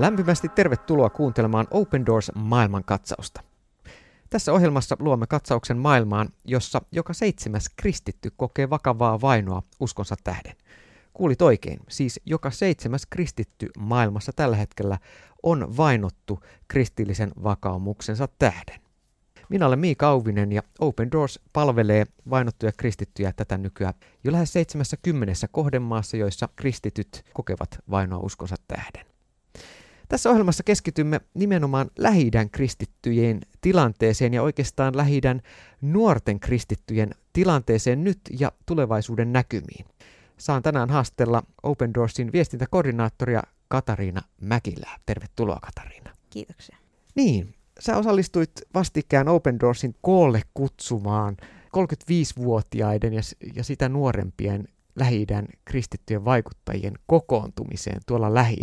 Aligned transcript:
Lämpimästi 0.00 0.48
tervetuloa 0.48 1.10
kuuntelemaan 1.10 1.66
Open 1.70 2.06
Doors 2.06 2.30
maailmankatsausta. 2.34 3.42
Tässä 4.30 4.52
ohjelmassa 4.52 4.96
luomme 4.98 5.26
katsauksen 5.26 5.78
maailmaan, 5.78 6.28
jossa 6.44 6.82
joka 6.92 7.12
seitsemäs 7.12 7.70
kristitty 7.76 8.32
kokee 8.36 8.70
vakavaa 8.70 9.20
vainoa 9.20 9.62
uskonsa 9.80 10.16
tähden. 10.24 10.56
Kuulit 11.12 11.42
oikein, 11.42 11.80
siis 11.88 12.20
joka 12.26 12.50
seitsemäs 12.50 13.06
kristitty 13.06 13.68
maailmassa 13.78 14.32
tällä 14.36 14.56
hetkellä 14.56 14.98
on 15.42 15.76
vainottu 15.76 16.40
kristillisen 16.68 17.30
vakaumuksensa 17.42 18.28
tähden. 18.38 18.80
Minä 19.48 19.66
olen 19.66 19.78
Miika 19.78 20.08
Auvinen 20.08 20.52
ja 20.52 20.62
Open 20.78 21.12
Doors 21.12 21.40
palvelee 21.52 22.06
vainottuja 22.30 22.72
kristittyjä 22.72 23.32
tätä 23.32 23.58
nykyään 23.58 23.94
jo 24.24 24.32
lähes 24.32 24.52
70 24.52 25.48
kohdemaassa, 25.50 26.16
joissa 26.16 26.48
kristityt 26.56 27.24
kokevat 27.34 27.78
vainoa 27.90 28.18
uskonsa 28.18 28.56
tähden. 28.68 29.09
Tässä 30.10 30.30
ohjelmassa 30.30 30.62
keskitymme 30.62 31.20
nimenomaan 31.34 31.90
lähi 31.98 32.30
kristittyjen 32.52 33.40
tilanteeseen 33.60 34.34
ja 34.34 34.42
oikeastaan 34.42 34.96
lähi 34.96 35.20
nuorten 35.80 36.40
kristittyjen 36.40 37.10
tilanteeseen 37.32 38.04
nyt 38.04 38.20
ja 38.38 38.52
tulevaisuuden 38.66 39.32
näkymiin. 39.32 39.86
Saan 40.38 40.62
tänään 40.62 40.90
haastella 40.90 41.42
Open 41.62 41.94
Doorsin 41.94 42.32
viestintäkoordinaattoria 42.32 43.42
Katariina 43.68 44.22
Mäkilää. 44.40 44.98
Tervetuloa 45.06 45.58
Katariina. 45.62 46.10
Kiitoksia. 46.30 46.76
Niin, 47.14 47.54
sä 47.80 47.96
osallistuit 47.96 48.52
vastikään 48.74 49.28
Open 49.28 49.60
Doorsin 49.60 49.94
koolle 50.00 50.42
kutsumaan 50.54 51.36
35-vuotiaiden 51.76 53.12
ja, 53.12 53.22
ja 53.54 53.64
sitä 53.64 53.88
nuorempien 53.88 54.68
lähi 54.96 55.26
kristittyjen 55.64 56.24
vaikuttajien 56.24 56.94
kokoontumiseen 57.06 58.00
tuolla 58.06 58.34
lähi 58.34 58.56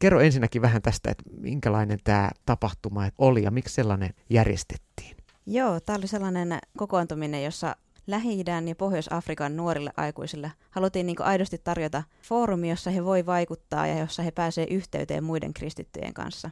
Kerro 0.00 0.20
ensinnäkin 0.20 0.62
vähän 0.62 0.82
tästä, 0.82 1.10
että 1.10 1.24
minkälainen 1.40 1.98
tämä 2.04 2.30
tapahtuma 2.46 3.10
oli 3.18 3.42
ja 3.42 3.50
miksi 3.50 3.74
sellainen 3.74 4.10
järjestettiin. 4.30 5.16
Joo, 5.46 5.80
tämä 5.80 5.96
oli 5.96 6.06
sellainen 6.06 6.58
kokoontuminen, 6.76 7.44
jossa 7.44 7.76
lähi 8.06 8.44
ja 8.68 8.74
Pohjois-Afrikan 8.78 9.56
nuorille 9.56 9.90
aikuisille 9.96 10.52
haluttiin 10.70 11.06
niin 11.06 11.22
aidosti 11.22 11.58
tarjota 11.64 12.02
foorumi, 12.22 12.70
jossa 12.70 12.90
he 12.90 13.04
voi 13.04 13.26
vaikuttaa 13.26 13.86
ja 13.86 13.98
jossa 13.98 14.22
he 14.22 14.30
pääsevät 14.30 14.70
yhteyteen 14.70 15.24
muiden 15.24 15.54
kristittyjen 15.54 16.14
kanssa. 16.14 16.50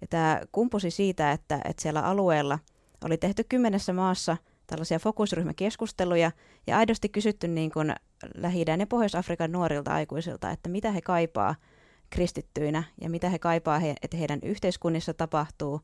Ja 0.00 0.06
tämä 0.06 0.40
kumpusi 0.52 0.90
siitä, 0.90 1.32
että, 1.32 1.60
että 1.64 1.82
siellä 1.82 2.00
alueella 2.00 2.58
oli 3.04 3.16
tehty 3.16 3.44
kymmenessä 3.44 3.92
maassa 3.92 4.36
tällaisia 4.66 4.98
fokusryhmäkeskusteluja 4.98 6.30
ja 6.66 6.78
aidosti 6.78 7.08
kysytty 7.08 7.48
niin 7.48 7.70
kuin 7.70 7.94
lähi 8.34 8.64
ja 8.78 8.86
Pohjois-Afrikan 8.86 9.52
nuorilta 9.52 9.94
aikuisilta, 9.94 10.50
että 10.50 10.68
mitä 10.68 10.90
he 10.90 11.00
kaipaa 11.00 11.54
kristittyinä 12.10 12.82
ja 13.00 13.10
mitä 13.10 13.28
he 13.28 13.38
kaipaa, 13.38 13.78
he, 13.78 13.94
että 14.02 14.16
heidän 14.16 14.38
yhteiskunnissa 14.42 15.14
tapahtuu 15.14 15.80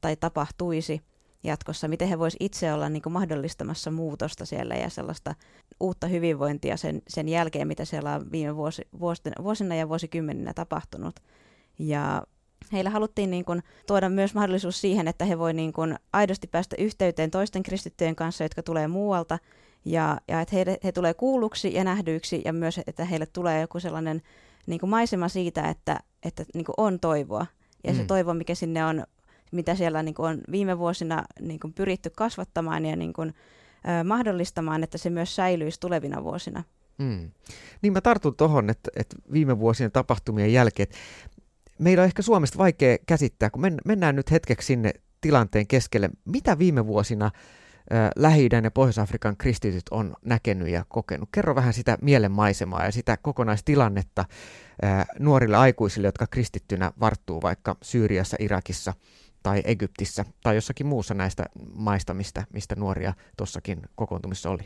tai 0.00 0.16
tapahtuisi 0.16 1.02
jatkossa, 1.44 1.88
miten 1.88 2.08
he 2.08 2.18
voisivat 2.18 2.42
itse 2.42 2.72
olla 2.72 2.88
niin 2.88 3.02
kuin 3.02 3.12
mahdollistamassa 3.12 3.90
muutosta 3.90 4.46
siellä 4.46 4.74
ja 4.74 4.90
sellaista 4.90 5.34
uutta 5.80 6.06
hyvinvointia 6.06 6.76
sen, 6.76 7.02
sen 7.08 7.28
jälkeen, 7.28 7.68
mitä 7.68 7.84
siellä 7.84 8.14
on 8.14 8.32
viime 8.32 8.56
vuosi, 8.56 8.82
vuosina, 9.00 9.44
vuosina 9.44 9.74
ja 9.74 9.88
vuosikymmeninä 9.88 10.54
tapahtunut. 10.54 11.20
Ja 11.78 12.22
heillä 12.72 12.90
haluttiin 12.90 13.30
niin 13.30 13.44
kuin 13.44 13.62
tuoda 13.86 14.08
myös 14.08 14.34
mahdollisuus 14.34 14.80
siihen, 14.80 15.08
että 15.08 15.24
he 15.24 15.38
voivat 15.38 15.56
niin 15.56 15.72
aidosti 16.12 16.46
päästä 16.46 16.76
yhteyteen 16.78 17.30
toisten 17.30 17.62
kristittyjen 17.62 18.16
kanssa, 18.16 18.44
jotka 18.44 18.62
tulee 18.62 18.88
muualta, 18.88 19.38
ja, 19.84 20.20
ja 20.28 20.40
että 20.40 20.56
he, 20.56 20.78
he 20.84 20.92
tulee 20.92 21.14
kuulluksi 21.14 21.74
ja 21.74 21.84
nähdyiksi, 21.84 22.42
ja 22.44 22.52
myös, 22.52 22.80
että 22.86 23.04
heille 23.04 23.26
tulee 23.26 23.60
joku 23.60 23.80
sellainen 23.80 24.22
niin 24.66 24.80
kuin 24.80 24.90
maisema 24.90 25.28
siitä, 25.28 25.68
että, 25.68 26.00
että 26.22 26.44
niin 26.54 26.64
kuin 26.64 26.74
on 26.76 27.00
toivoa. 27.00 27.46
Ja 27.84 27.92
mm. 27.92 27.96
se 27.96 28.04
toivo, 28.04 28.34
mikä 28.34 28.54
sinne 28.54 28.84
on, 28.84 29.04
mitä 29.52 29.74
siellä 29.74 30.02
niin 30.02 30.14
kuin 30.14 30.30
on 30.30 30.40
viime 30.50 30.78
vuosina 30.78 31.24
niin 31.40 31.60
kuin 31.60 31.72
pyritty 31.72 32.10
kasvattamaan 32.10 32.86
ja 32.86 32.96
niin 32.96 33.12
kuin, 33.12 33.28
ö, 33.28 34.04
mahdollistamaan, 34.04 34.84
että 34.84 34.98
se 34.98 35.10
myös 35.10 35.36
säilyisi 35.36 35.80
tulevina 35.80 36.24
vuosina. 36.24 36.64
Mm. 36.98 37.30
Niin 37.82 37.92
mä 37.92 38.00
tartun 38.00 38.36
tuohon, 38.36 38.70
että, 38.70 38.90
että 38.96 39.16
viime 39.32 39.58
vuosien 39.58 39.92
tapahtumien 39.92 40.52
jälkeen, 40.52 40.88
meillä 41.78 42.00
on 42.00 42.06
ehkä 42.06 42.22
Suomesta 42.22 42.58
vaikea 42.58 42.98
käsittää, 43.06 43.50
kun 43.50 43.62
mennään 43.84 44.16
nyt 44.16 44.30
hetkeksi 44.30 44.66
sinne 44.66 44.92
tilanteen 45.20 45.66
keskelle, 45.66 46.10
mitä 46.24 46.58
viime 46.58 46.86
vuosina 46.86 47.30
lähi 48.16 48.48
ja 48.62 48.70
Pohjois-Afrikan 48.70 49.36
kristityt 49.36 49.82
on 49.90 50.14
näkenyt 50.24 50.68
ja 50.68 50.84
kokenut. 50.88 51.28
Kerro 51.32 51.54
vähän 51.54 51.72
sitä 51.72 51.98
mielenmaisemaa 52.02 52.84
ja 52.84 52.92
sitä 52.92 53.16
kokonaistilannetta 53.16 54.24
nuorille 55.18 55.56
aikuisille, 55.56 56.08
jotka 56.08 56.26
kristittynä 56.26 56.92
varttuu 57.00 57.42
vaikka 57.42 57.76
Syyriassa, 57.82 58.36
Irakissa 58.40 58.94
tai 59.42 59.62
Egyptissä 59.64 60.24
tai 60.42 60.54
jossakin 60.54 60.86
muussa 60.86 61.14
näistä 61.14 61.44
maista, 61.74 62.14
mistä, 62.14 62.44
mistä 62.52 62.74
nuoria 62.78 63.14
tuossakin 63.36 63.82
kokoontumissa 63.94 64.50
oli. 64.50 64.62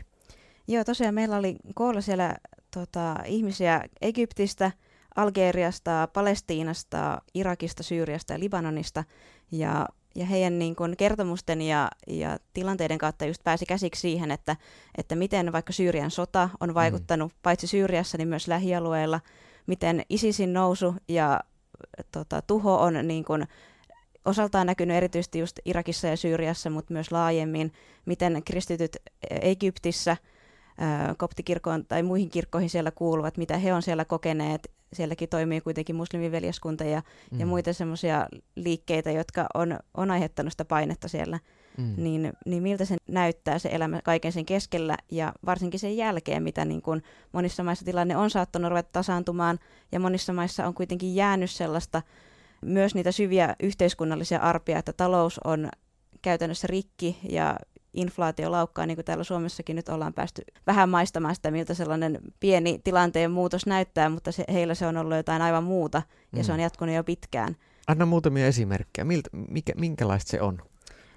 Joo, 0.67 0.83
tosiaan 0.83 1.15
meillä 1.15 1.37
oli 1.37 1.55
koolla 1.75 2.01
siellä 2.01 2.35
tota, 2.73 3.15
ihmisiä 3.25 3.81
Egyptistä, 4.01 4.71
Algeriasta, 5.15 6.07
Palestiinasta, 6.13 7.21
Irakista, 7.33 7.83
Syyriasta 7.83 8.33
ja 8.33 8.39
Libanonista. 8.39 9.03
Ja 9.51 9.87
ja 10.19 10.25
heidän 10.25 10.59
niin 10.59 10.75
kuin 10.75 10.97
kertomusten 10.97 11.61
ja, 11.61 11.89
ja 12.07 12.37
tilanteiden 12.53 12.97
kautta 12.97 13.25
just 13.25 13.43
pääsi 13.43 13.65
käsiksi 13.65 14.01
siihen, 14.01 14.31
että, 14.31 14.55
että 14.97 15.15
miten 15.15 15.51
vaikka 15.51 15.73
Syyrian 15.73 16.11
sota 16.11 16.49
on 16.59 16.73
vaikuttanut 16.73 17.31
mm. 17.31 17.37
paitsi 17.43 17.67
Syyriassa, 17.67 18.17
niin 18.17 18.27
myös 18.27 18.47
lähialueilla, 18.47 19.19
miten 19.67 20.01
ISISin 20.09 20.53
nousu 20.53 20.95
ja 21.07 21.39
tota, 22.11 22.41
tuho 22.41 22.75
on 22.75 22.93
niin 23.03 23.25
kuin 23.25 23.47
osaltaan 24.25 24.67
näkynyt 24.67 24.97
erityisesti 24.97 25.39
just 25.39 25.59
Irakissa 25.65 26.07
ja 26.07 26.17
Syyriassa, 26.17 26.69
mutta 26.69 26.93
myös 26.93 27.11
laajemmin, 27.11 27.73
miten 28.05 28.41
kristityt 28.45 28.97
Egyptissä– 29.41 30.17
koptikirkkoon 31.17 31.85
tai 31.85 32.03
muihin 32.03 32.29
kirkkoihin 32.29 32.69
siellä 32.69 32.91
kuuluvat, 32.91 33.37
mitä 33.37 33.57
he 33.57 33.73
on 33.73 33.81
siellä 33.81 34.05
kokeneet. 34.05 34.71
Sielläkin 34.93 35.29
toimii 35.29 35.61
kuitenkin 35.61 35.95
muslimiveljeskunta 35.95 36.83
ja, 36.83 37.01
mm. 37.31 37.39
ja 37.39 37.45
muita 37.45 37.73
semmoisia 37.73 38.27
liikkeitä, 38.55 39.11
jotka 39.11 39.45
on, 39.53 39.79
on 39.93 40.11
aiheuttanut 40.11 40.53
sitä 40.53 40.65
painetta 40.65 41.07
siellä. 41.07 41.39
Mm. 41.77 41.93
Niin, 41.97 42.33
niin 42.45 42.63
miltä 42.63 42.85
se 42.85 42.97
näyttää 43.07 43.59
se 43.59 43.69
elämä 43.71 44.01
kaiken 44.03 44.31
sen 44.31 44.45
keskellä 44.45 44.97
ja 45.11 45.33
varsinkin 45.45 45.79
sen 45.79 45.97
jälkeen, 45.97 46.43
mitä 46.43 46.65
niin 46.65 46.81
kun 46.81 47.01
monissa 47.31 47.63
maissa 47.63 47.85
tilanne 47.85 48.17
on 48.17 48.29
saattanut 48.29 48.69
ruveta 48.69 48.89
tasaantumaan 48.91 49.59
ja 49.91 49.99
monissa 49.99 50.33
maissa 50.33 50.67
on 50.67 50.73
kuitenkin 50.73 51.15
jäänyt 51.15 51.51
sellaista 51.51 52.01
myös 52.61 52.95
niitä 52.95 53.11
syviä 53.11 53.55
yhteiskunnallisia 53.59 54.39
arpia, 54.39 54.79
että 54.79 54.93
talous 54.93 55.39
on 55.43 55.69
käytännössä 56.21 56.67
rikki 56.67 57.17
ja 57.29 57.55
inflaatio 57.93 58.51
laukkaa, 58.51 58.85
niin 58.85 58.97
kuin 58.97 59.05
täällä 59.05 59.23
Suomessakin 59.23 59.75
nyt 59.75 59.89
ollaan 59.89 60.13
päästy 60.13 60.41
vähän 60.67 60.89
maistamaan 60.89 61.35
sitä, 61.35 61.51
miltä 61.51 61.73
sellainen 61.73 62.19
pieni 62.39 62.81
tilanteen 62.83 63.31
muutos 63.31 63.65
näyttää, 63.65 64.09
mutta 64.09 64.31
se, 64.31 64.43
heillä 64.53 64.75
se 64.75 64.87
on 64.87 64.97
ollut 64.97 65.17
jotain 65.17 65.41
aivan 65.41 65.63
muuta 65.63 66.01
ja 66.33 66.39
mm. 66.39 66.43
se 66.43 66.53
on 66.53 66.59
jatkunut 66.59 66.95
jo 66.95 67.03
pitkään. 67.03 67.55
Anna 67.87 68.05
muutamia 68.05 68.47
esimerkkejä. 68.47 69.05
Miltä, 69.05 69.29
mikä, 69.31 69.73
minkälaista 69.75 70.31
se 70.31 70.41
on? 70.41 70.61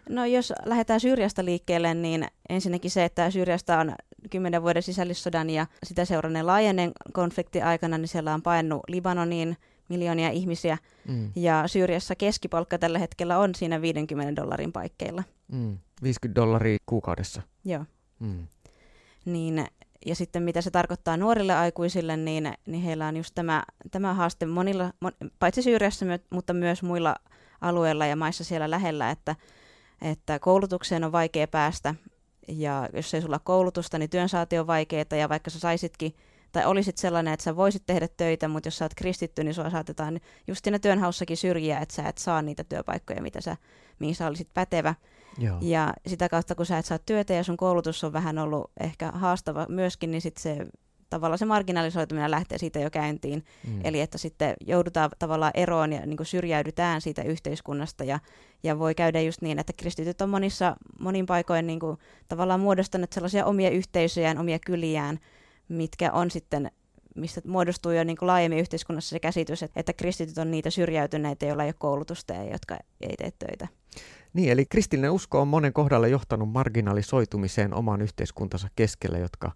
No 0.09 0.25
jos 0.25 0.53
lähdetään 0.65 1.01
Syyriasta 1.01 1.45
liikkeelle, 1.45 1.95
niin 1.95 2.27
ensinnäkin 2.49 2.91
se, 2.91 3.05
että 3.05 3.31
Syyriasta 3.31 3.79
on 3.79 3.95
kymmenen 4.31 4.63
vuoden 4.63 4.83
sisällissodan 4.83 5.51
ja 5.51 5.67
sitä 5.85 6.05
seuranneen 6.05 6.47
laajenen 6.47 6.93
konflikti 7.13 7.63
aikana, 7.63 7.99
niin 7.99 8.09
siellä 8.09 8.35
on 8.35 8.43
paennut 8.43 8.81
Libanoniin 8.89 9.57
miljoonia 9.89 10.31
ihmisiä. 10.31 10.79
Mm. 11.09 11.31
Ja 11.37 11.65
Syyriassa 11.67 12.15
keskipalkka 12.15 12.79
tällä 12.79 12.99
hetkellä 12.99 13.39
on 13.39 13.55
siinä 13.55 13.81
50 13.83 14.43
dollarin 14.43 14.73
paikkeilla. 14.73 15.23
Mm. 15.53 15.79
50 16.03 16.41
dollaria 16.41 16.79
kuukaudessa. 16.87 17.43
Joo. 17.65 17.85
Mm. 18.19 18.47
Niin, 19.25 19.67
ja 20.07 20.15
sitten 20.15 20.43
mitä 20.43 20.61
se 20.61 20.71
tarkoittaa 20.71 21.17
nuorille 21.17 21.55
aikuisille, 21.55 22.17
niin, 22.17 22.53
niin 22.67 22.83
heillä 22.83 23.07
on 23.07 23.17
just 23.17 23.35
tämä, 23.35 23.63
tämä 23.91 24.15
haaste 24.15 24.47
monilla, 24.47 24.93
mon, 25.01 25.13
paitsi 25.39 25.63
Syyriassa, 25.63 26.07
mutta 26.31 26.53
myös 26.53 26.83
muilla 26.83 27.17
alueilla 27.61 28.07
ja 28.07 28.17
maissa 28.17 28.45
siellä 28.45 28.71
lähellä, 28.71 29.11
että, 29.11 29.37
että 30.03 30.39
koulutukseen 30.39 31.05
on 31.05 31.13
vaikea 31.13 31.49
päästä, 31.49 31.95
ja 32.49 32.89
jos 32.93 33.15
ei 33.15 33.23
sulla 33.23 33.39
koulutusta, 33.39 33.99
niin 33.99 34.11
työnsaati 34.11 34.59
on 34.59 34.67
vaikeaa, 34.67 35.05
ja 35.19 35.29
vaikka 35.29 35.51
sä 35.51 35.61
saisitkin, 35.61 36.17
tai 36.53 36.65
olisit 36.65 36.99
sellainen, 36.99 37.35
että 37.35 37.45
sä 37.45 37.57
voisit 37.57 37.83
tehdä 37.87 38.09
töitä, 38.17 38.49
mutta 38.49 38.67
jos 38.67 38.79
sä 38.79 38.85
oot 38.85 38.95
kristitty, 38.95 39.45
niin 39.45 39.55
sua 39.55 39.71
saatetaan 39.71 40.21
just 40.47 40.65
siinä 40.65 40.79
työnhaussakin 40.79 41.37
syrjiä, 41.37 41.79
että 41.79 41.95
sä 41.95 42.09
et 42.09 42.19
saa 42.19 42.43
niitä 42.43 42.65
työpaikkoja, 42.65 43.23
mitä 43.23 43.41
sä, 43.41 43.57
mihin 43.99 44.15
sä 44.15 44.27
olisit 44.27 44.49
pätevä. 44.55 44.95
Joo. 45.39 45.59
Ja 45.61 45.95
sitä 46.07 46.29
kautta, 46.29 46.55
kun 46.55 46.67
sä 46.67 46.79
et 46.79 46.87
saa 46.87 46.99
työtä 46.99 47.35
ja 47.35 47.45
sun 47.45 47.57
koulutus 47.57 48.05
on 48.05 48.13
vähän 48.13 48.39
ollut 48.39 48.71
ehkä 48.81 49.11
haastava 49.11 49.67
myöskin, 49.69 50.11
niin 50.11 50.21
sitten 50.21 50.43
se 50.43 50.67
tavallaan 51.11 51.39
se 51.39 51.45
marginalisoituminen 51.45 52.31
lähtee 52.31 52.59
siitä 52.59 52.81
jo 52.81 52.91
käyntiin. 52.91 53.45
Mm. 53.67 53.81
Eli 53.85 54.01
että 54.01 54.19
sitten 54.19 54.55
joudutaan 54.67 55.11
tavallaan 55.19 55.53
eroon 55.55 55.93
ja 55.93 56.07
niin 56.07 56.17
kuin 56.17 56.27
syrjäydytään 56.27 57.01
siitä 57.01 57.23
yhteiskunnasta 57.23 58.05
ja, 58.05 58.19
ja 58.63 58.79
voi 58.79 58.95
käydä 58.95 59.21
just 59.21 59.43
niin, 59.43 59.59
että 59.59 59.73
kristityt 59.77 60.21
on 60.21 60.29
monissa, 60.29 60.77
monin 61.01 61.27
paikoin 61.27 61.67
niin 61.67 61.81
kuin, 61.81 61.99
tavallaan 62.29 62.61
muodostaneet 62.61 63.13
sellaisia 63.13 63.47
omia 63.47 63.71
yhteisöjään, 63.71 64.39
omia 64.39 64.59
kyliään, 64.59 65.19
mitkä 65.69 66.13
on 66.13 66.31
sitten 66.31 66.71
mistä 67.17 67.41
muodostuu 67.47 67.93
jo 67.93 68.05
niin 68.05 68.17
kuin 68.17 68.27
laajemmin 68.27 68.59
yhteiskunnassa 68.59 69.11
se 69.11 69.21
käsitys, 69.21 69.63
että, 69.63 69.81
että 69.81 69.93
kristityt 69.93 70.39
on 70.39 70.51
niitä 70.51 70.71
syrjäytyneitä, 70.71 71.47
joilla 71.47 71.63
ei 71.63 71.69
ole 71.69 71.75
koulutusta 71.79 72.33
ja 72.33 72.53
jotka 72.53 72.79
ei 73.01 73.17
tee 73.17 73.31
töitä. 73.39 73.69
Niin, 74.33 74.53
eli 74.53 74.67
kristillinen 74.67 75.11
usko 75.11 75.41
on 75.41 75.49
monen 75.49 75.73
kohdalla 75.73 76.07
johtanut 76.07 76.49
marginalisoitumiseen 76.49 77.75
oman 77.75 78.03
yhteiskuntansa 78.03 78.69
keskellä, 78.77 79.19
jotka 79.19 79.53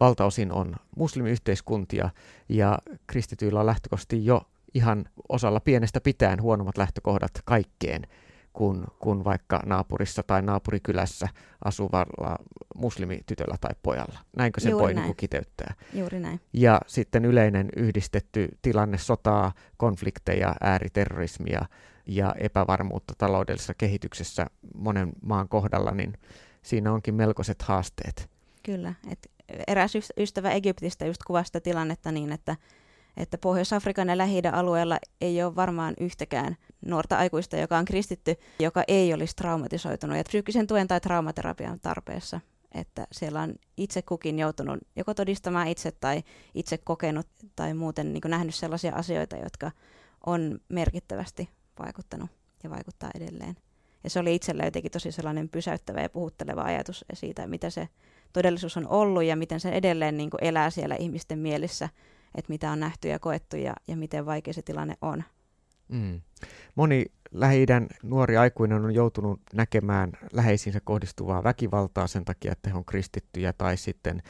valtaosin 0.00 0.52
on 0.52 0.74
muslimiyhteiskuntia, 0.96 2.10
ja 2.48 2.78
kristityillä 3.06 3.60
on 3.60 3.66
lähtökohtaisesti 3.66 4.26
jo 4.26 4.42
ihan 4.74 5.04
osalla 5.28 5.60
pienestä 5.60 6.00
pitäen 6.00 6.42
huonommat 6.42 6.78
lähtökohdat 6.78 7.32
kaikkeen 7.44 8.06
kuin, 8.52 8.84
kuin 8.98 9.24
vaikka 9.24 9.60
naapurissa 9.66 10.22
tai 10.22 10.42
naapurikylässä 10.42 11.28
asuvalla 11.64 12.38
muslimitytöllä 12.74 13.56
tai 13.60 13.70
pojalla. 13.82 14.18
Näinkö 14.36 14.60
sen 14.60 14.70
Juuri 14.70 14.84
voi 14.84 14.94
näin. 14.94 15.06
niin 15.06 15.16
kiteyttää? 15.16 15.74
Juuri 15.92 16.20
näin. 16.20 16.40
Ja 16.52 16.80
sitten 16.86 17.24
yleinen 17.24 17.68
yhdistetty 17.76 18.48
tilanne 18.62 18.98
sotaa, 18.98 19.52
konflikteja, 19.76 20.54
ääriterrorismia 20.60 21.66
ja 22.06 22.34
epävarmuutta 22.38 23.14
taloudellisessa 23.18 23.74
kehityksessä 23.74 24.46
monen 24.74 25.12
maan 25.22 25.48
kohdalla, 25.48 25.90
niin 25.90 26.12
siinä 26.62 26.92
onkin 26.92 27.14
melkoiset 27.14 27.62
haasteet. 27.62 28.30
Kyllä. 28.62 28.94
Et 29.10 29.30
eräs 29.66 29.92
ystävä 30.16 30.50
Egyptistä 30.50 31.06
just 31.06 31.22
kuvasi 31.26 31.46
sitä 31.46 31.60
tilannetta 31.60 32.12
niin, 32.12 32.32
että, 32.32 32.56
että 33.16 33.38
Pohjois-Afrikan 33.38 34.08
ja 34.08 34.18
lähi 34.18 34.42
alueella 34.52 34.98
ei 35.20 35.42
ole 35.42 35.56
varmaan 35.56 35.94
yhtäkään 36.00 36.56
nuorta 36.86 37.18
aikuista, 37.18 37.56
joka 37.56 37.78
on 37.78 37.84
kristitty, 37.84 38.36
joka 38.58 38.84
ei 38.88 39.14
olisi 39.14 39.36
traumatisoitunut 39.36 40.16
ja 40.16 40.24
psyykkisen 40.24 40.66
tuen 40.66 40.88
tai 40.88 41.00
traumaterapian 41.00 41.80
tarpeessa. 41.80 42.40
Että 42.72 43.06
siellä 43.12 43.40
on 43.40 43.54
itse 43.76 44.02
kukin 44.02 44.38
joutunut 44.38 44.78
joko 44.96 45.14
todistamaan 45.14 45.68
itse 45.68 45.92
tai 45.92 46.22
itse 46.54 46.78
kokenut 46.78 47.26
tai 47.56 47.74
muuten 47.74 48.12
niin 48.12 48.22
nähnyt 48.26 48.54
sellaisia 48.54 48.94
asioita, 48.94 49.36
jotka 49.36 49.70
on 50.26 50.60
merkittävästi 50.68 51.48
vaikuttanut 51.78 52.30
ja 52.62 52.70
vaikuttaa 52.70 53.10
edelleen. 53.14 53.56
Ja 54.04 54.10
se 54.10 54.20
oli 54.20 54.34
itselle 54.34 54.64
jotenkin 54.64 54.90
tosi 54.90 55.12
sellainen 55.12 55.48
pysäyttävä 55.48 56.00
ja 56.00 56.08
puhutteleva 56.08 56.62
ajatus 56.62 57.04
siitä, 57.12 57.46
mitä 57.46 57.70
se 57.70 57.88
todellisuus 58.32 58.76
on 58.76 58.88
ollut 58.88 59.24
ja 59.24 59.36
miten 59.36 59.60
se 59.60 59.68
edelleen 59.68 60.16
niin 60.16 60.30
elää 60.40 60.70
siellä 60.70 60.96
ihmisten 60.98 61.38
mielissä, 61.38 61.88
että 62.34 62.52
mitä 62.52 62.70
on 62.70 62.80
nähty 62.80 63.08
ja 63.08 63.18
koettu 63.18 63.56
ja, 63.56 63.74
ja 63.88 63.96
miten 63.96 64.26
vaikea 64.26 64.54
se 64.54 64.62
tilanne 64.62 64.94
on. 65.00 65.24
Mm. 65.88 66.20
Moni 66.74 67.06
lähi 67.30 67.66
nuori 68.02 68.36
aikuinen 68.36 68.84
on 68.84 68.94
joutunut 68.94 69.40
näkemään 69.54 70.12
läheisiinsä 70.32 70.80
kohdistuvaa 70.84 71.44
väkivaltaa 71.44 72.06
sen 72.06 72.24
takia, 72.24 72.52
että 72.52 72.70
he 72.70 72.76
on 72.76 72.84
kristittyjä, 72.84 73.52
tai 73.52 73.76
sitten 73.76 74.22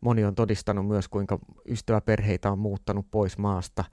moni 0.00 0.24
on 0.24 0.34
todistanut 0.34 0.86
myös, 0.86 1.08
kuinka 1.08 1.38
ystäväperheitä 1.68 2.50
on 2.50 2.58
muuttanut 2.58 3.06
pois 3.10 3.38
maasta. 3.38 3.84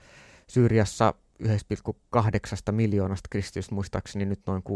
Syyriassa 0.48 1.14
1,8 1.42 2.72
miljoonasta 2.72 3.28
kristitystä 3.30 3.76
muistaakseni 3.76 4.26
nyt 4.26 4.42
noin 4.48 4.64
600-700 4.70 4.72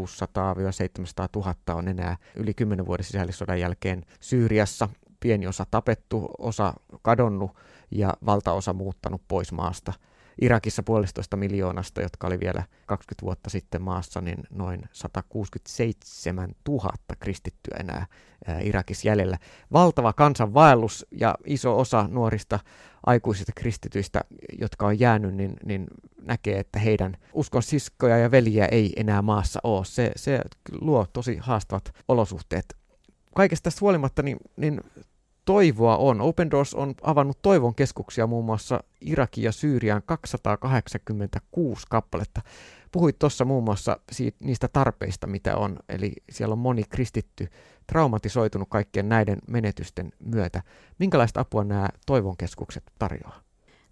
000 1.36 1.54
on 1.68 1.88
enää 1.88 2.16
yli 2.36 2.54
10 2.54 2.86
vuoden 2.86 3.04
sisällissodan 3.04 3.60
jälkeen 3.60 4.04
Syyriassa. 4.20 4.88
Pieni 5.20 5.46
osa 5.46 5.66
tapettu, 5.70 6.28
osa 6.38 6.74
kadonnut 7.02 7.50
ja 7.90 8.14
valtaosa 8.26 8.72
muuttanut 8.72 9.22
pois 9.28 9.52
maasta. 9.52 9.92
Irakissa 10.40 10.82
puolestoista 10.82 11.36
miljoonasta, 11.36 12.02
jotka 12.02 12.26
oli 12.26 12.40
vielä 12.40 12.62
20 12.86 13.22
vuotta 13.22 13.50
sitten 13.50 13.82
maassa, 13.82 14.20
niin 14.20 14.38
noin 14.50 14.82
167 14.92 16.50
000 16.68 16.90
kristittyä 17.20 17.76
enää 17.80 18.06
Irakissa 18.62 19.08
jäljellä. 19.08 19.38
Valtava 19.72 20.12
kansanvaellus 20.12 21.06
ja 21.10 21.34
iso 21.44 21.78
osa 21.78 22.08
nuorista 22.10 22.58
aikuisista 23.06 23.52
kristityistä, 23.54 24.20
jotka 24.60 24.86
on 24.86 25.00
jäänyt, 25.00 25.34
niin, 25.34 25.56
niin 25.64 25.86
näkee, 26.22 26.58
että 26.58 26.78
heidän 26.78 27.16
uskon 27.32 27.62
siskoja 27.62 28.18
ja 28.18 28.30
veliä 28.30 28.66
ei 28.66 28.92
enää 28.96 29.22
maassa 29.22 29.60
ole. 29.62 29.84
Se, 29.84 30.12
se 30.16 30.40
luo 30.80 31.06
tosi 31.12 31.36
haastavat 31.40 31.94
olosuhteet. 32.08 32.76
Kaikesta 33.34 33.64
tästä 33.64 33.80
huolimatta, 33.80 34.22
niin, 34.22 34.36
niin 34.56 34.80
toivoa 35.46 35.96
on. 35.96 36.20
Open 36.20 36.50
Doors 36.50 36.74
on 36.74 36.94
avannut 37.02 37.38
toivon 37.42 37.74
keskuksia 37.74 38.26
muun 38.26 38.44
muassa 38.44 38.80
Irakin 39.00 39.44
ja 39.44 39.52
Syyrian 39.52 40.02
286 40.06 41.86
kappaletta. 41.90 42.40
Puhuit 42.92 43.18
tuossa 43.18 43.44
muun 43.44 43.64
muassa 43.64 44.00
siitä, 44.12 44.44
niistä 44.44 44.68
tarpeista, 44.68 45.26
mitä 45.26 45.56
on. 45.56 45.76
Eli 45.88 46.12
siellä 46.30 46.52
on 46.52 46.58
moni 46.58 46.82
kristitty 46.88 47.48
traumatisoitunut 47.86 48.68
kaikkien 48.70 49.08
näiden 49.08 49.38
menetysten 49.48 50.12
myötä. 50.18 50.62
Minkälaista 50.98 51.40
apua 51.40 51.64
nämä 51.64 51.88
toivon 52.06 52.36
keskukset 52.36 52.82
tarjoaa? 52.98 53.40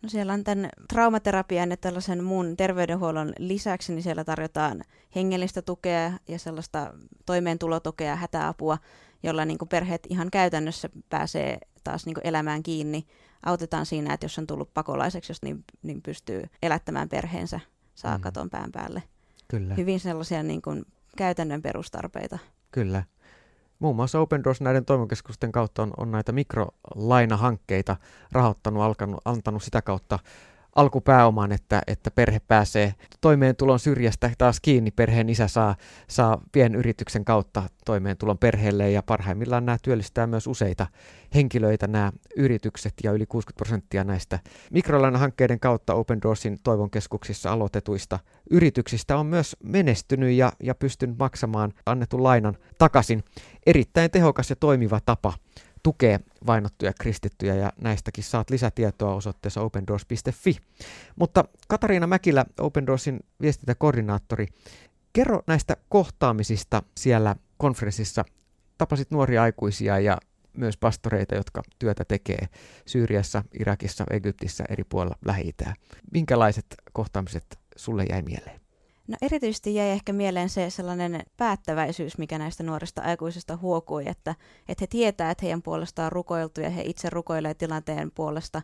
No 0.02 0.08
siellä 0.08 0.32
on 0.32 0.44
tämän 0.44 0.68
traumaterapian 0.88 1.70
ja 1.70 1.76
tällaisen 1.76 2.24
muun 2.24 2.56
terveydenhuollon 2.56 3.32
lisäksi, 3.38 3.92
niin 3.92 4.02
siellä 4.02 4.24
tarjotaan 4.24 4.82
hengellistä 5.14 5.62
tukea 5.62 6.12
ja 6.28 6.38
sellaista 6.38 6.94
toimeentulotukea, 7.26 8.16
hätäapua, 8.16 8.78
jolla 9.24 9.44
niin 9.44 9.58
kuin 9.58 9.68
perheet 9.68 10.06
ihan 10.10 10.30
käytännössä 10.30 10.88
pääsee 11.10 11.58
taas 11.84 12.06
niin 12.06 12.14
kuin 12.14 12.26
elämään 12.26 12.62
kiinni. 12.62 13.06
Autetaan 13.46 13.86
siinä, 13.86 14.14
että 14.14 14.24
jos 14.24 14.38
on 14.38 14.46
tullut 14.46 14.74
pakolaiseksi, 14.74 15.30
jos 15.30 15.42
niin, 15.42 15.64
niin 15.82 16.02
pystyy 16.02 16.42
elättämään 16.62 17.08
perheensä, 17.08 17.60
saa 17.94 18.18
mm. 18.18 18.22
katon 18.22 18.50
pään 18.50 18.72
päälle. 18.72 19.02
Kyllä. 19.48 19.74
Hyvin 19.74 20.00
sellaisia 20.00 20.42
niin 20.42 20.62
kuin 20.62 20.84
käytännön 21.16 21.62
perustarpeita. 21.62 22.38
Kyllä. 22.70 23.02
Muun 23.78 23.96
muassa 23.96 24.20
Open 24.20 24.44
Doors 24.44 24.60
näiden 24.60 24.84
toimikeskusten 24.84 25.52
kautta 25.52 25.82
on, 25.82 25.92
on 25.96 26.10
näitä 26.10 26.32
mikrolainahankkeita 26.32 27.96
rahoittanut, 28.32 28.82
alkanut, 28.82 29.20
antanut 29.24 29.62
sitä 29.62 29.82
kautta 29.82 30.18
alkupääoman, 30.76 31.52
että, 31.52 31.82
että 31.86 32.10
perhe 32.10 32.40
pääsee 32.48 32.94
toimeentulon 33.20 33.78
syrjästä 33.78 34.30
taas 34.38 34.60
kiinni. 34.60 34.90
Perheen 34.90 35.28
isä 35.28 35.48
saa, 35.48 35.76
saa 36.08 36.42
pienyrityksen 36.52 37.24
kautta 37.24 37.62
toimeentulon 37.84 38.38
perheelle 38.38 38.90
ja 38.90 39.02
parhaimmillaan 39.02 39.66
nämä 39.66 39.78
työllistää 39.82 40.26
myös 40.26 40.46
useita 40.46 40.86
henkilöitä 41.34 41.86
nämä 41.86 42.12
yritykset 42.36 42.94
ja 43.04 43.12
yli 43.12 43.26
60 43.26 43.56
prosenttia 43.56 44.04
näistä 44.04 44.38
mikrolainahankkeiden 44.70 45.60
kautta 45.60 45.94
Open 45.94 46.22
Doorsin 46.22 46.58
toivon 46.62 46.90
keskuksissa 46.90 47.52
aloitetuista 47.52 48.18
yrityksistä 48.50 49.16
on 49.16 49.26
myös 49.26 49.56
menestynyt 49.62 50.32
ja, 50.32 50.52
ja 50.62 50.74
pystynyt 50.74 51.18
maksamaan 51.18 51.72
annetun 51.86 52.22
lainan 52.22 52.56
takaisin. 52.78 53.24
Erittäin 53.66 54.10
tehokas 54.10 54.50
ja 54.50 54.56
toimiva 54.56 55.00
tapa 55.06 55.32
tukee 55.84 56.20
vainottuja 56.46 56.92
kristittyjä 57.00 57.54
ja 57.54 57.72
näistäkin 57.80 58.24
saat 58.24 58.50
lisätietoa 58.50 59.14
osoitteessa 59.14 59.60
opendoors.fi. 59.60 60.56
Mutta 61.16 61.44
Katariina 61.68 62.06
Mäkilä, 62.06 62.44
Open 62.60 62.86
Doorsin 62.86 63.20
viestintäkoordinaattori, 63.40 64.46
kerro 65.12 65.42
näistä 65.46 65.76
kohtaamisista 65.88 66.82
siellä 66.96 67.36
konferenssissa. 67.56 68.24
Tapasit 68.78 69.10
nuoria 69.10 69.42
aikuisia 69.42 69.98
ja 69.98 70.18
myös 70.56 70.76
pastoreita, 70.76 71.34
jotka 71.34 71.62
työtä 71.78 72.04
tekee 72.04 72.48
Syyriassa, 72.86 73.44
Irakissa, 73.60 74.04
Egyptissä, 74.10 74.64
eri 74.68 74.84
puolilla 74.84 75.16
lähi 75.24 75.54
Minkälaiset 76.12 76.66
kohtaamiset 76.92 77.58
sulle 77.76 78.04
jäi 78.10 78.22
mieleen? 78.22 78.63
No 79.08 79.16
erityisesti 79.22 79.74
jäi 79.74 79.88
ehkä 79.88 80.12
mieleen 80.12 80.48
se 80.48 80.70
sellainen 80.70 81.22
päättäväisyys, 81.36 82.18
mikä 82.18 82.38
näistä 82.38 82.62
nuorista 82.62 83.02
aikuisista 83.02 83.56
huokui, 83.56 84.04
että, 84.06 84.34
että 84.68 84.82
he 84.82 84.86
tietää, 84.86 85.30
että 85.30 85.44
heidän 85.44 85.62
puolestaan 85.62 86.06
on 86.06 86.12
rukoiltu 86.12 86.60
ja 86.60 86.70
he 86.70 86.82
itse 86.82 87.10
rukoilee 87.10 87.54
tilanteen 87.54 88.10
puolesta. 88.10 88.62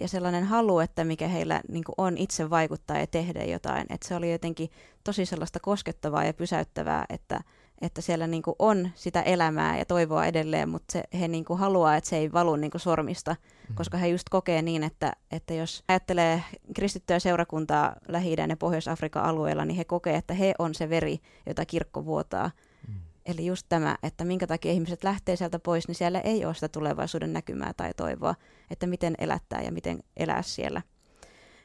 Ja 0.00 0.08
sellainen 0.08 0.44
halu, 0.44 0.78
että 0.78 1.04
mikä 1.04 1.28
heillä 1.28 1.60
niin 1.68 1.84
on 1.98 2.18
itse 2.18 2.50
vaikuttaa 2.50 2.98
ja 2.98 3.06
tehdä 3.06 3.44
jotain. 3.44 3.86
Että 3.90 4.08
se 4.08 4.14
oli 4.14 4.32
jotenkin 4.32 4.70
tosi 5.04 5.26
sellaista 5.26 5.60
koskettavaa 5.60 6.24
ja 6.24 6.34
pysäyttävää, 6.34 7.04
että, 7.08 7.40
että 7.82 8.00
siellä 8.00 8.26
niin 8.26 8.42
kuin 8.42 8.56
on 8.58 8.90
sitä 8.94 9.22
elämää 9.22 9.78
ja 9.78 9.84
toivoa 9.84 10.26
edelleen, 10.26 10.68
mutta 10.68 10.92
se, 10.92 11.02
he 11.20 11.28
niin 11.28 11.44
kuin 11.44 11.58
haluaa, 11.58 11.96
että 11.96 12.10
se 12.10 12.16
ei 12.16 12.32
valu 12.32 12.56
niin 12.56 12.70
kuin 12.70 12.80
sormista, 12.80 13.30
mm-hmm. 13.32 13.74
koska 13.74 13.98
he 13.98 14.08
just 14.08 14.28
kokee 14.28 14.62
niin, 14.62 14.82
että, 14.82 15.12
että 15.30 15.54
jos 15.54 15.84
ajattelee 15.88 16.42
kristittyä 16.74 17.18
seurakuntaa 17.18 17.96
lähi 18.08 18.36
ja 18.48 18.56
Pohjois-Afrikan 18.56 19.24
alueella, 19.24 19.64
niin 19.64 19.76
he 19.76 19.84
kokee, 19.84 20.16
että 20.16 20.34
he 20.34 20.54
on 20.58 20.74
se 20.74 20.90
veri, 20.90 21.18
jota 21.46 21.66
kirkko 21.66 22.04
vuotaa. 22.04 22.50
Mm. 22.88 22.94
Eli 23.26 23.46
just 23.46 23.66
tämä, 23.68 23.98
että 24.02 24.24
minkä 24.24 24.46
takia 24.46 24.72
ihmiset 24.72 25.04
lähtee 25.04 25.36
sieltä 25.36 25.58
pois, 25.58 25.88
niin 25.88 25.94
siellä 25.94 26.20
ei 26.20 26.44
ole 26.44 26.54
sitä 26.54 26.68
tulevaisuuden 26.68 27.32
näkymää 27.32 27.72
tai 27.76 27.94
toivoa, 27.96 28.34
että 28.70 28.86
miten 28.86 29.14
elättää 29.18 29.62
ja 29.62 29.72
miten 29.72 30.02
elää 30.16 30.42
siellä. 30.42 30.82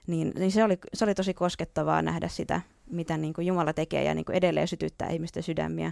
Niin, 0.07 0.31
niin 0.35 0.51
se, 0.51 0.63
oli, 0.63 0.77
se 0.93 1.05
oli 1.05 1.15
tosi 1.15 1.33
koskettavaa 1.33 2.01
nähdä 2.01 2.27
sitä, 2.27 2.61
mitä 2.89 3.17
niin 3.17 3.33
kuin 3.33 3.47
Jumala 3.47 3.73
tekee 3.73 4.03
ja 4.03 4.13
niin 4.13 4.25
kuin 4.25 4.35
edelleen 4.35 4.67
sytyttää 4.67 5.09
ihmisten 5.09 5.43
sydämiä. 5.43 5.91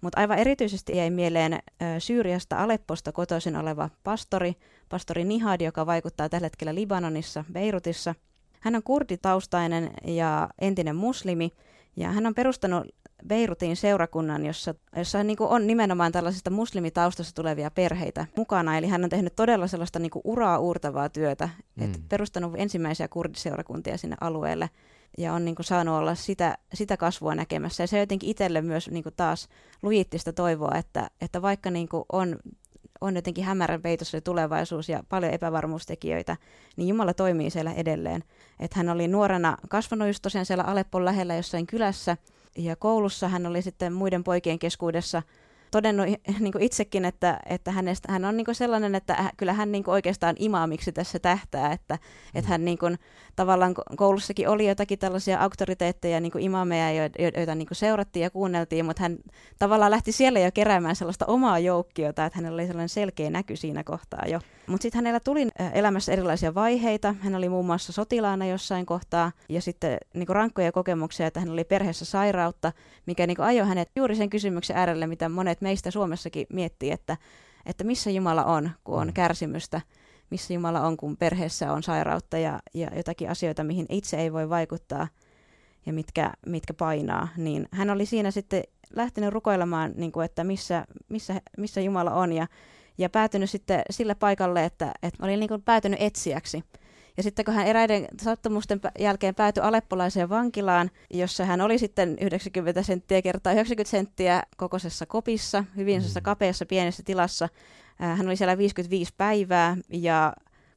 Mutta 0.00 0.20
aivan 0.20 0.38
erityisesti 0.38 0.96
jäi 0.96 1.10
mieleen 1.10 1.58
Syyriasta 1.98 2.56
Alepposta 2.56 3.12
kotoisin 3.12 3.56
oleva 3.56 3.90
pastori, 4.04 4.54
pastori 4.88 5.24
Nihad, 5.24 5.60
joka 5.60 5.86
vaikuttaa 5.86 6.28
tällä 6.28 6.44
hetkellä 6.44 6.74
Libanonissa, 6.74 7.44
Beirutissa. 7.52 8.14
Hän 8.60 8.76
on 8.76 8.82
kurditaustainen 8.82 9.90
ja 10.04 10.48
entinen 10.60 10.96
muslimi, 10.96 11.50
ja 11.96 12.12
hän 12.12 12.26
on 12.26 12.34
perustanut 12.34 12.86
Beirutin 13.26 13.76
seurakunnan, 13.76 14.46
jossa, 14.46 14.74
jossa 14.96 15.24
niin 15.24 15.36
kuin 15.36 15.50
on 15.50 15.66
nimenomaan 15.66 16.12
tällaisista 16.12 16.50
muslimitaustasta 16.50 17.34
tulevia 17.34 17.70
perheitä 17.70 18.26
mukana. 18.36 18.78
Eli 18.78 18.86
hän 18.88 19.04
on 19.04 19.10
tehnyt 19.10 19.36
todella 19.36 19.66
sellaista 19.66 19.98
niin 19.98 20.10
kuin 20.10 20.22
uraa 20.24 20.58
uurtavaa 20.58 21.08
työtä, 21.08 21.48
mm. 21.76 21.84
että 21.84 21.98
perustanut 22.08 22.52
ensimmäisiä 22.56 23.08
kurdiseurakuntia 23.08 23.98
sinne 23.98 24.16
alueelle 24.20 24.70
ja 25.18 25.32
on 25.32 25.44
niin 25.44 25.54
kuin 25.54 25.66
saanut 25.66 25.94
olla 25.98 26.14
sitä, 26.14 26.58
sitä 26.74 26.96
kasvua 26.96 27.34
näkemässä. 27.34 27.82
Ja 27.82 27.86
se 27.86 27.98
jotenkin 27.98 28.30
itselle 28.30 28.62
myös 28.62 28.90
niin 28.90 29.02
kuin 29.02 29.14
taas 29.16 29.48
lujittista 29.82 30.32
toivoa, 30.32 30.74
että, 30.74 31.10
että 31.20 31.42
vaikka 31.42 31.70
niin 31.70 31.88
kuin 31.88 32.04
on 32.12 32.36
on 33.00 33.16
jotenkin 33.16 33.44
hämärän 33.44 33.82
peitossa 33.82 34.20
tulevaisuus 34.20 34.88
ja 34.88 35.02
paljon 35.08 35.32
epävarmuustekijöitä, 35.32 36.36
niin 36.76 36.88
Jumala 36.88 37.14
toimii 37.14 37.50
siellä 37.50 37.72
edelleen. 37.72 38.24
Että 38.60 38.78
hän 38.78 38.88
oli 38.88 39.08
nuorena 39.08 39.56
kasvanut 39.68 40.08
just 40.08 40.22
tosiaan 40.22 40.46
siellä 40.46 40.64
Aleppon 40.64 41.04
lähellä 41.04 41.34
jossain 41.34 41.66
kylässä, 41.66 42.16
ja 42.58 42.76
koulussa 42.76 43.28
hän 43.28 43.46
oli 43.46 43.62
sitten 43.62 43.92
muiden 43.92 44.24
poikien 44.24 44.58
keskuudessa– 44.58 45.22
todennut 45.74 46.06
niin 46.40 46.52
kuin 46.52 46.62
itsekin, 46.62 47.04
että, 47.04 47.40
että 47.46 47.70
hänestä, 47.70 48.12
hän 48.12 48.24
on 48.24 48.36
niin 48.36 48.44
kuin 48.44 48.54
sellainen, 48.54 48.94
että 48.94 49.32
kyllä 49.36 49.52
hän 49.52 49.72
niin 49.72 49.84
kuin 49.84 49.92
oikeastaan 49.92 50.36
imaamiksi 50.38 50.92
tässä 50.92 51.18
tähtää, 51.18 51.72
että, 51.72 51.94
mm. 51.94 52.38
että 52.38 52.50
hän 52.50 52.64
niin 52.64 52.78
kuin, 52.78 52.98
tavallaan 53.36 53.74
koulussakin 53.96 54.48
oli 54.48 54.68
jotakin 54.68 54.98
tällaisia 54.98 55.40
auktoriteetteja, 55.40 56.20
niin 56.20 56.32
kuin 56.32 56.44
imameja, 56.44 57.10
joita 57.36 57.54
niin 57.54 57.68
kuin 57.68 57.76
seurattiin 57.76 58.22
ja 58.22 58.30
kuunneltiin, 58.30 58.84
mutta 58.84 59.02
hän 59.02 59.16
tavallaan 59.58 59.90
lähti 59.90 60.12
siellä 60.12 60.40
jo 60.40 60.50
keräämään 60.54 60.96
sellaista 60.96 61.26
omaa 61.26 61.58
joukkiota, 61.58 62.24
että 62.24 62.38
hänellä 62.38 62.56
oli 62.56 62.66
sellainen 62.66 62.88
selkeä 62.88 63.30
näky 63.30 63.56
siinä 63.56 63.84
kohtaa 63.84 64.22
jo. 64.26 64.40
Mutta 64.66 64.82
sitten 64.82 64.98
hänellä 64.98 65.20
tuli 65.20 65.48
elämässä 65.72 66.12
erilaisia 66.12 66.54
vaiheita. 66.54 67.14
Hän 67.20 67.34
oli 67.34 67.48
muun 67.48 67.66
muassa 67.66 67.92
sotilaana 67.92 68.46
jossain 68.46 68.86
kohtaa 68.86 69.32
ja 69.48 69.62
sitten 69.62 69.98
niin 70.14 70.28
rankkoja 70.28 70.72
kokemuksia, 70.72 71.26
että 71.26 71.40
hän 71.40 71.50
oli 71.50 71.64
perheessä 71.64 72.04
sairautta, 72.04 72.72
mikä 73.06 73.26
niin 73.26 73.40
ajoi 73.40 73.66
hänet 73.66 73.90
juuri 73.96 74.16
sen 74.16 74.30
kysymyksen 74.30 74.76
äärelle, 74.76 75.06
mitä 75.06 75.28
monet 75.28 75.60
meistä 75.60 75.90
Suomessakin 75.90 76.46
miettii, 76.52 76.90
että, 76.90 77.16
että 77.66 77.84
missä 77.84 78.10
Jumala 78.10 78.44
on, 78.44 78.70
kun 78.84 79.00
on 79.00 79.06
mm. 79.06 79.12
kärsimystä, 79.12 79.80
missä 80.30 80.54
Jumala 80.54 80.80
on, 80.80 80.96
kun 80.96 81.16
perheessä 81.16 81.72
on 81.72 81.82
sairautta 81.82 82.38
ja, 82.38 82.60
ja 82.74 82.90
jotakin 82.96 83.30
asioita, 83.30 83.64
mihin 83.64 83.86
itse 83.88 84.16
ei 84.16 84.32
voi 84.32 84.48
vaikuttaa 84.48 85.08
ja 85.86 85.92
mitkä, 85.92 86.32
mitkä 86.46 86.74
painaa, 86.74 87.28
niin 87.36 87.68
hän 87.70 87.90
oli 87.90 88.06
siinä 88.06 88.30
sitten 88.30 88.64
lähtenyt 88.96 89.32
rukoilemaan, 89.32 89.92
niin 89.96 90.12
kuin, 90.12 90.24
että 90.24 90.44
missä, 90.44 90.84
missä, 91.08 91.40
missä 91.58 91.80
Jumala 91.80 92.10
on 92.10 92.32
ja 92.32 92.46
päätynyt 93.12 93.50
sitten 93.50 93.82
sille 93.90 94.14
paikalle, 94.14 94.64
että, 94.64 94.92
että 95.02 95.24
oli 95.24 95.36
niin 95.36 95.48
kuin 95.48 95.62
päätynyt 95.62 96.02
etsijäksi. 96.02 96.64
Ja 97.16 97.22
sitten 97.22 97.44
kun 97.44 97.54
hän 97.54 97.66
eräiden 97.66 98.08
sattumusten 98.22 98.80
jälkeen 98.98 99.34
päätyi 99.34 99.62
aleppolaiseen 99.62 100.28
vankilaan, 100.28 100.90
jossa 101.10 101.44
hän 101.44 101.60
oli 101.60 101.78
sitten 101.78 102.16
90 102.20 102.82
senttiä 102.82 103.22
kertaa 103.22 103.52
90 103.52 103.90
senttiä 103.90 104.42
kokoisessa 104.56 105.06
kopissa, 105.06 105.64
hyvin 105.76 106.02
mm. 106.02 106.22
kapeassa 106.22 106.66
pienessä 106.66 107.02
tilassa. 107.02 107.48
Hän 107.96 108.26
oli 108.26 108.36
siellä 108.36 108.58
55 108.58 109.14
päivää 109.16 109.76
ja 109.88 110.32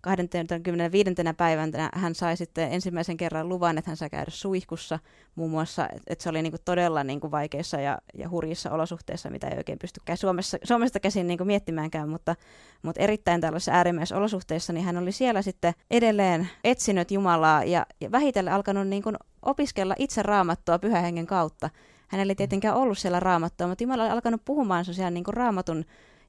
25. 0.08 1.10
päivänä 1.38 1.90
hän 1.94 2.16
sai 2.16 2.38
sitten 2.38 2.72
ensimmäisen 2.72 3.18
kerran 3.18 3.50
luvan, 3.50 3.78
että 3.78 3.90
hän 3.90 3.98
sai 3.98 4.10
käydä 4.10 4.32
suihkussa 4.32 5.00
muun 5.36 5.52
muassa, 5.52 5.90
että 6.08 6.24
se 6.24 6.30
oli 6.30 6.42
niin 6.42 6.52
kuin 6.52 6.62
todella 6.66 7.04
niin 7.04 7.20
kuin 7.20 7.32
vaikeissa 7.32 7.82
ja, 7.82 7.98
ja 8.14 8.30
hurjissa 8.30 8.72
olosuhteissa, 8.72 9.30
mitä 9.30 9.48
ei 9.48 9.58
oikein 9.58 9.80
pystykään 9.80 10.18
Suomessa, 10.18 10.58
Suomesta 10.64 11.00
käsin 11.00 11.28
niin 11.28 11.38
kuin 11.38 11.48
miettimäänkään, 11.48 12.10
mutta, 12.10 12.36
mutta 12.82 13.02
erittäin 13.02 13.42
tällaisissa 13.42 13.72
äärimmäisissä 13.72 14.18
olosuhteissa, 14.18 14.74
niin 14.74 14.86
hän 14.86 14.98
oli 14.98 15.12
siellä 15.12 15.42
sitten 15.42 15.74
edelleen 15.92 16.50
etsinyt 16.64 17.12
Jumalaa 17.12 17.64
ja, 17.64 17.86
ja 18.02 18.12
vähitellen 18.12 18.54
alkanut 18.54 18.88
niin 18.88 19.04
kuin 19.04 19.16
opiskella 19.42 19.96
itse 20.00 20.24
raamattua 20.24 20.80
pyhähengen 20.80 21.28
kautta. 21.28 21.70
Hänellä 22.08 22.32
ei 22.32 22.36
tietenkään 22.36 22.76
ollut 22.76 22.98
siellä 22.98 23.20
raamattua, 23.20 23.68
mutta 23.68 23.84
Jumala 23.84 24.04
oli 24.04 24.12
alkanut 24.12 24.46
puhumaan 24.46 24.86
sosiaan 24.86 25.14
niin 25.14 25.24
kuin 25.24 25.34
raamatun 25.34 25.86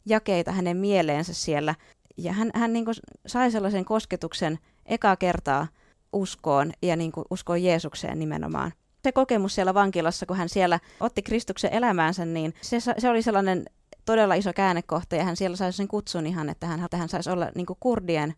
jakeita 0.07 0.53
hänen 0.53 0.77
mieleensä 0.77 1.35
siellä 1.35 1.75
ja 2.19 2.33
hän, 2.33 2.51
hän 2.55 2.73
niin 2.73 2.87
sai 3.27 3.51
sellaisen 3.51 3.85
kosketuksen 3.85 4.59
eka 4.87 5.17
kertaa 5.17 5.67
uskoon 6.13 6.73
ja 6.83 6.97
niin 6.97 7.13
uskoon 7.31 7.63
Jeesukseen 7.63 8.19
nimenomaan. 8.19 8.73
Se 9.05 9.13
kokemus 9.13 9.55
siellä 9.55 9.75
vankilassa, 9.75 10.27
kun 10.27 10.37
hän 10.37 10.49
siellä 10.49 10.81
otti 11.01 11.23
Kristuksen 11.23 11.73
elämäänsä, 11.73 12.25
niin 12.25 12.55
se, 12.61 12.81
se 12.99 13.09
oli 13.09 13.23
sellainen 13.23 13.65
todella 14.05 14.35
iso 14.35 14.53
käännekohta 14.53 15.17
ja 15.17 15.25
hän 15.25 15.37
siellä 15.37 15.57
sai 15.57 15.73
sen 15.73 15.89
kutsun 15.89 16.27
ihan, 16.27 16.49
että 16.49 16.67
hän, 16.67 16.85
että 16.85 16.97
hän 16.97 17.09
saisi 17.09 17.31
olla 17.31 17.51
niin 17.55 17.67
kurdien 17.81 18.35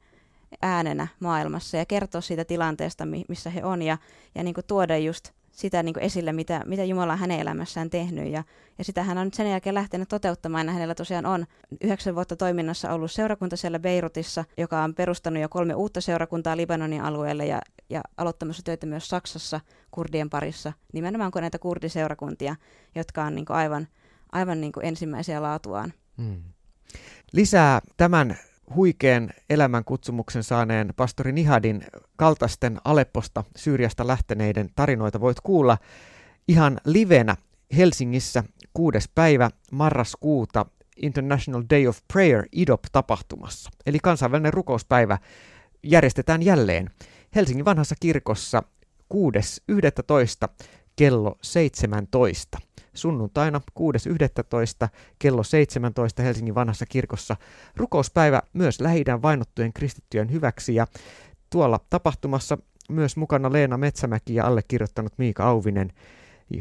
äänenä 0.63 1.09
maailmassa 1.21 1.77
ja 1.77 1.87
kertoa 1.87 2.21
siitä 2.21 2.45
tilanteesta, 2.45 3.05
missä 3.29 3.51
he 3.51 3.65
on 3.65 3.83
ja, 3.83 3.99
ja 4.35 4.43
niin 4.43 4.55
tuoda 4.67 4.99
just 4.99 5.31
sitä 5.61 5.83
niin 5.83 5.95
kuin 5.95 6.05
esille, 6.05 6.33
mitä, 6.33 6.63
mitä 6.67 6.85
Jumala 6.85 7.13
on 7.13 7.19
hänen 7.19 7.41
elämässään 7.41 7.91
tehnyt. 7.91 8.33
Ja, 8.33 8.45
ja 8.79 8.85
sitä 8.85 9.03
hän 9.03 9.19
on 9.19 9.27
nyt 9.27 9.35
sen 9.35 9.51
jälkeen 9.51 9.75
lähtenyt 9.75 10.09
toteuttamaan. 10.09 10.67
Ja 10.67 10.73
hänellä 10.73 10.95
tosiaan 10.95 11.27
on 11.27 11.47
yhdeksän 11.81 12.15
vuotta 12.15 12.37
toiminnassa 12.37 12.93
ollut 12.93 13.11
seurakunta 13.11 13.57
siellä 13.57 13.79
Beirutissa, 13.79 14.45
joka 14.57 14.83
on 14.83 14.95
perustanut 14.95 15.43
jo 15.43 15.49
kolme 15.49 15.75
uutta 15.75 16.01
seurakuntaa 16.01 16.57
Libanonin 16.57 17.03
alueelle 17.03 17.47
ja, 17.47 17.61
ja 17.91 18.01
aloittamassa 18.17 18.63
töitä 18.63 18.87
myös 18.87 19.09
Saksassa 19.09 19.61
kurdien 19.91 20.31
parissa. 20.31 20.73
Nimenomaan 20.93 21.31
kuin 21.31 21.41
näitä 21.41 21.59
kurdiseurakuntia, 21.59 22.57
jotka 22.95 23.25
on 23.25 23.35
niin 23.35 23.47
kuin 23.47 23.57
aivan, 23.57 23.89
aivan 24.33 24.61
niin 24.61 24.73
kuin 24.73 24.87
ensimmäisiä 24.87 25.43
laatuaan. 25.43 25.93
Hmm. 26.19 26.43
Lisää 27.33 27.81
tämän 27.97 28.37
huikean 28.75 29.31
elämän 29.51 29.85
kutsumuksen 29.85 30.43
saaneen 30.43 30.95
pastori 30.97 31.33
Nihadin 31.33 31.85
kaltaisten 32.17 32.81
Alepposta 32.85 33.45
Syyriasta 33.57 34.07
lähteneiden 34.07 34.71
tarinoita 34.77 35.21
voit 35.21 35.41
kuulla 35.41 35.79
ihan 36.49 36.81
livenä 36.85 37.37
Helsingissä 37.77 38.45
6. 38.75 38.99
päivä 39.15 39.51
marraskuuta 39.73 40.67
International 41.03 41.63
Day 41.71 41.87
of 41.87 41.99
Prayer 42.13 42.45
IDOP-tapahtumassa. 42.53 43.71
Eli 43.87 43.99
kansainvälinen 44.03 44.53
rukouspäivä 44.53 45.19
järjestetään 45.83 46.43
jälleen 46.43 46.91
Helsingin 47.35 47.65
vanhassa 47.65 47.95
kirkossa 48.01 48.63
6.11. 49.15 50.49
kello 50.97 51.39
17 51.43 52.59
sunnuntaina 52.95 53.61
6.11. 53.81 54.89
kello 55.19 55.43
17 55.43 56.23
Helsingin 56.23 56.55
vanhassa 56.55 56.87
kirkossa 56.87 57.37
rukouspäivä 57.77 58.43
myös 58.53 58.81
lähi 58.81 59.05
vainottujen 59.23 59.73
kristittyjen 59.73 60.33
hyväksi 60.33 60.75
ja 60.75 60.87
tuolla 61.51 61.81
tapahtumassa 61.91 62.59
myös 62.91 63.17
mukana 63.17 63.53
Leena 63.53 63.77
Metsämäki 63.77 64.35
ja 64.35 64.47
allekirjoittanut 64.47 65.13
Miika 65.19 65.45
Auvinen. 65.45 65.93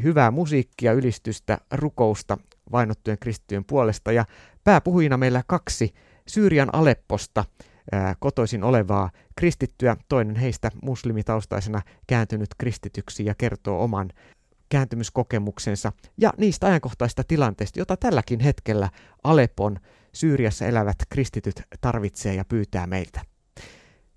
Hyvää 0.02 0.30
musiikkia, 0.30 0.92
ylistystä, 0.92 1.58
rukousta 1.72 2.38
vainottujen 2.72 3.18
kristittyjen 3.18 3.64
puolesta 3.64 4.12
ja 4.12 4.24
pääpuhujina 4.64 5.16
meillä 5.16 5.42
kaksi 5.46 5.94
Syyrian 6.28 6.74
Alepposta 6.74 7.44
ää, 7.92 8.14
kotoisin 8.18 8.64
olevaa 8.64 9.10
kristittyä, 9.36 9.96
toinen 10.08 10.36
heistä 10.36 10.70
muslimitaustaisena 10.82 11.82
kääntynyt 12.06 12.48
kristityksi 12.58 13.24
ja 13.24 13.34
kertoo 13.34 13.84
oman 13.84 14.10
kääntymyskokemuksensa 14.70 15.92
ja 16.18 16.32
niistä 16.38 16.66
ajankohtaisista 16.66 17.24
tilanteista, 17.28 17.78
jota 17.78 17.96
tälläkin 17.96 18.40
hetkellä 18.40 18.88
Alepon 19.24 19.76
Syyriassa 20.12 20.66
elävät 20.66 20.96
kristityt 21.08 21.62
tarvitsee 21.80 22.34
ja 22.34 22.44
pyytää 22.44 22.86
meiltä. 22.86 23.20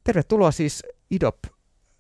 Tervetuloa 0.04 0.52
siis 0.52 0.84
IDOP 1.12 1.38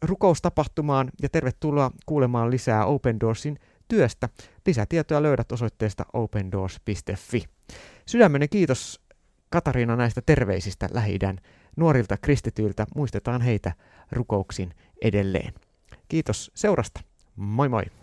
rukoustapahtumaan 0.01 1.11
ja 1.21 1.29
tervetuloa 1.29 1.91
kuulemaan 2.05 2.51
lisää 2.51 2.85
Open 2.85 3.19
Doorsin 3.19 3.59
työstä. 3.87 4.29
Lisätietoja 4.65 5.23
löydät 5.23 5.51
osoitteesta 5.51 6.05
opendoors.fi. 6.13 7.43
Sydämenen 8.05 8.49
kiitos 8.49 9.03
Katariina 9.49 9.95
näistä 9.95 10.21
terveisistä 10.25 10.89
lähi 10.91 11.19
nuorilta 11.77 12.17
kristityiltä. 12.17 12.85
Muistetaan 12.95 13.41
heitä 13.41 13.71
rukouksin 14.11 14.73
edelleen. 15.01 15.53
Kiitos 16.09 16.51
seurasta. 16.55 17.01
Moi 17.35 17.69
moi! 17.69 18.02